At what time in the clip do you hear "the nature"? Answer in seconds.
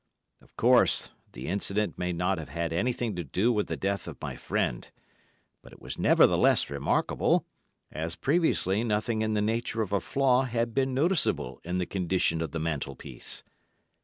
9.35-9.83